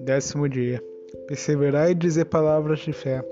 [0.00, 0.82] Décimo dia.
[1.26, 3.22] Perseverar e dizer palavras de fé.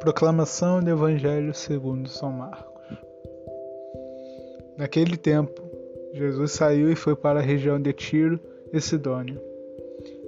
[0.00, 2.98] Proclamação do Evangelho segundo São Marcos.
[4.76, 5.62] Naquele tempo,
[6.12, 8.38] Jesus saiu e foi para a região de Tiro
[8.72, 9.42] e Sidônia.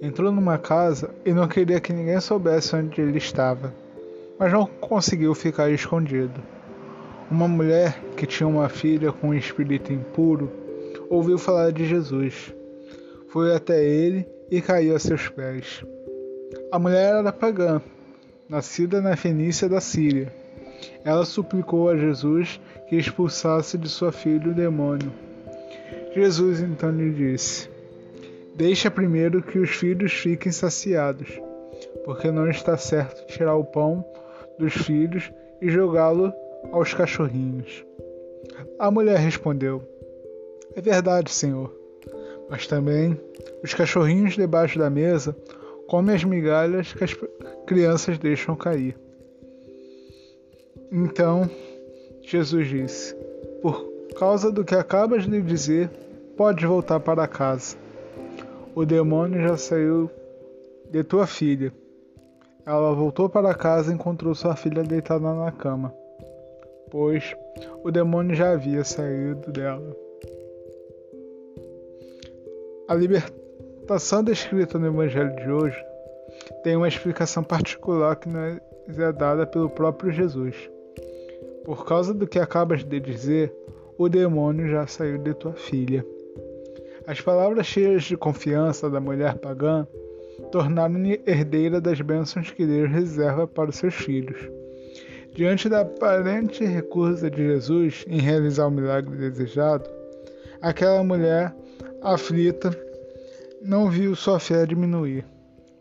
[0.02, 3.72] Entrou numa casa e não queria que ninguém soubesse onde ele estava,
[4.38, 6.55] mas não conseguiu ficar escondido.
[7.28, 10.48] Uma mulher que tinha uma filha com um espírito impuro
[11.10, 12.54] ouviu falar de Jesus.
[13.28, 15.84] Foi até ele e caiu a seus pés.
[16.70, 17.82] A mulher era pagã,
[18.48, 20.32] nascida na Fenícia da Síria.
[21.04, 25.12] Ela suplicou a Jesus que expulsasse de sua filha o demônio.
[26.14, 27.68] Jesus então lhe disse:
[28.54, 31.40] Deixa primeiro que os filhos fiquem saciados,
[32.04, 34.04] porque não está certo tirar o pão
[34.58, 36.32] dos filhos e jogá-lo
[36.72, 37.84] aos cachorrinhos.
[38.78, 39.82] A mulher respondeu:
[40.74, 41.86] É verdade, Senhor
[42.48, 43.18] mas também
[43.62, 45.36] os cachorrinhos debaixo da mesa
[45.88, 47.16] comem as migalhas que as
[47.66, 48.96] crianças deixam cair.
[50.90, 51.48] Então
[52.22, 53.14] Jesus disse:
[53.62, 55.90] Por causa do que acabas de dizer,
[56.36, 57.76] pode voltar para casa.
[58.74, 60.10] O demônio já saiu
[60.90, 61.72] de tua filha.
[62.64, 65.94] Ela voltou para casa e encontrou sua filha deitada na cama,
[66.90, 67.36] pois
[67.82, 69.96] o demônio já havia saído dela.
[72.88, 75.84] A libertação descrita no Evangelho de hoje
[76.62, 80.70] tem uma explicação particular que nos é dada pelo próprio Jesus.
[81.64, 83.52] Por causa do que acabas de dizer,
[83.98, 86.06] o demônio já saiu de tua filha.
[87.06, 89.86] As palavras cheias de confiança da mulher pagã
[90.52, 94.50] tornaram-me herdeira das bênçãos que Deus reserva para os seus filhos.
[95.36, 99.84] Diante da aparente recusa de Jesus em realizar o milagre desejado,
[100.62, 101.54] aquela mulher
[102.00, 102.70] aflita,
[103.60, 105.26] não viu sua fé diminuir,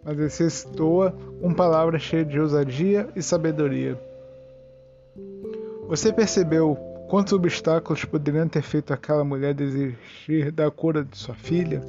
[0.03, 3.97] mas exercitou-a com palavras cheias de ousadia e sabedoria.
[5.87, 6.75] Você percebeu
[7.07, 11.81] quantos obstáculos poderiam ter feito aquela mulher desistir da cura de sua filha?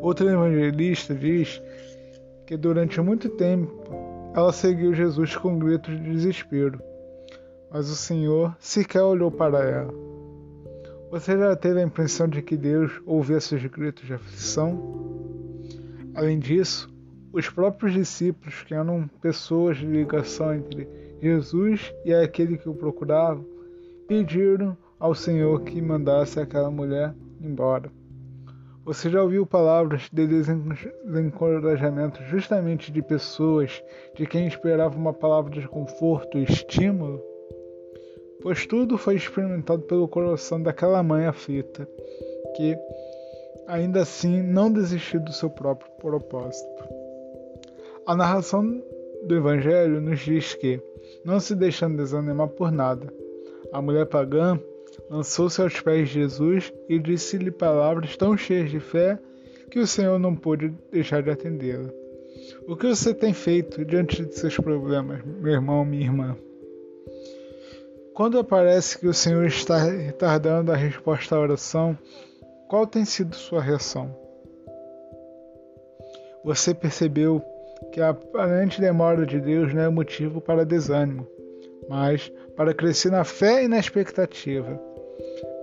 [0.00, 1.62] Outro evangelista diz
[2.44, 4.05] que durante muito tempo
[4.36, 6.78] ela seguiu Jesus com gritos de desespero,
[7.72, 9.94] mas o Senhor sequer olhou para ela.
[11.10, 14.78] Você já teve a impressão de que Deus ouvia seus gritos de aflição?
[16.14, 16.94] Além disso,
[17.32, 20.86] os próprios discípulos, que eram pessoas de ligação entre
[21.18, 23.42] Jesus e aquele que o procurava,
[24.06, 27.90] pediram ao Senhor que mandasse aquela mulher embora.
[28.86, 33.82] Você já ouviu palavras de desencorajamento justamente de pessoas
[34.14, 37.20] de quem esperava uma palavra de conforto e estímulo?
[38.46, 41.84] pois tudo foi experimentado pelo coração daquela mãe aflita,
[42.56, 42.76] que
[43.66, 46.84] ainda assim não desistiu do seu próprio propósito.
[48.06, 48.80] A narração
[49.26, 50.80] do Evangelho nos diz que,
[51.24, 53.12] não se deixando desanimar por nada,
[53.72, 54.56] a mulher pagã
[55.10, 59.18] lançou-se aos pés de Jesus e disse-lhe palavras tão cheias de fé
[59.70, 61.90] que o Senhor não pôde deixar de atendê-la.
[62.68, 66.36] O que você tem feito diante de seus problemas, meu irmão, minha irmã?
[68.14, 71.98] Quando aparece que o Senhor está retardando a resposta à oração,
[72.68, 74.16] qual tem sido sua reação?
[76.44, 77.42] Você percebeu
[77.92, 81.26] que a aparente demora de Deus não é motivo para desânimo,
[81.88, 84.80] mas para crescer na fé e na expectativa.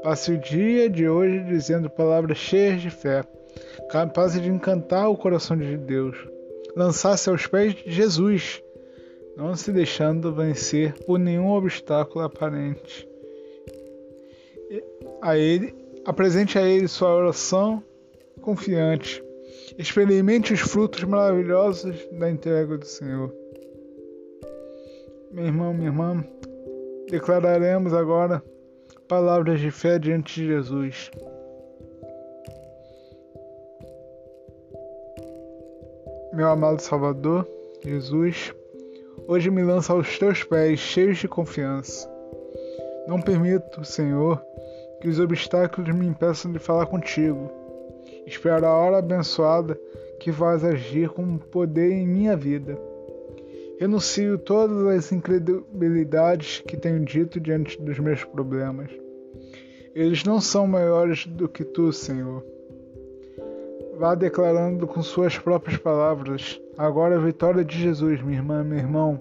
[0.04, 3.24] Passe o dia de hoje dizendo palavras cheias de fé,
[3.90, 6.18] capazes de encantar o coração de Deus.
[6.76, 8.62] Lançar-se aos pés de Jesus
[9.38, 13.08] não se deixando vencer por nenhum obstáculo aparente.
[15.22, 15.74] A ele,
[16.06, 17.84] apresente a ele sua oração
[18.42, 19.24] confiante.
[19.78, 23.34] Experimente os frutos maravilhosos da entrega do Senhor.
[25.32, 26.24] Meu irmão, minha irmã,
[27.10, 28.44] declararemos agora
[29.08, 31.12] palavras de fé diante de Jesus.
[36.34, 37.48] Meu amado Salvador,
[37.84, 38.54] Jesus,
[39.26, 42.10] Hoje me lanço aos teus pés, cheios de confiança.
[43.08, 44.44] Não permito, Senhor,
[45.00, 47.50] que os obstáculos me impeçam de falar contigo.
[48.28, 49.80] Espero a hora abençoada
[50.20, 52.78] que vais agir com poder em minha vida.
[53.80, 58.90] Renuncio todas as incredibilidades que tenho dito diante dos meus problemas.
[59.96, 62.44] Eles não são maiores do que tu, Senhor.
[63.98, 69.20] Vá declarando com suas próprias palavras agora a vitória de Jesus, minha irmã, meu irmão,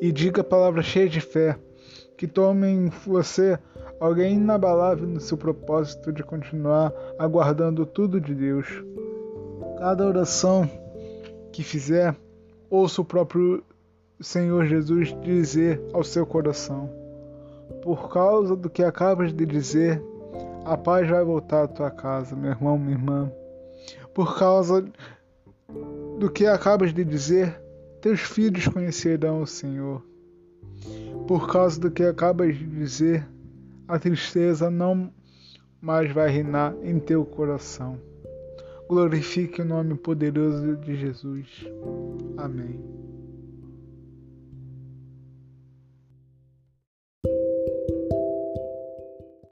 [0.00, 1.56] e diga palavras cheias de fé,
[2.16, 3.58] que tomem você
[4.00, 8.66] alguém inabalável no seu propósito de continuar aguardando tudo de Deus.
[9.78, 10.68] Cada oração
[11.52, 12.14] que fizer,
[12.68, 13.62] ouça o próprio
[14.24, 16.90] Senhor Jesus dizer ao seu coração:
[17.82, 20.02] Por causa do que acabas de dizer,
[20.64, 23.30] a paz vai voltar à tua casa, meu irmão, minha irmã.
[24.14, 24.84] Por causa
[26.18, 27.60] do que acabas de dizer,
[28.00, 30.02] teus filhos conhecerão o Senhor.
[31.26, 33.26] Por causa do que acabas de dizer,
[33.86, 35.12] a tristeza não
[35.80, 37.98] mais vai reinar em teu coração.
[38.88, 41.66] Glorifique o nome poderoso de Jesus.
[42.38, 43.13] Amém.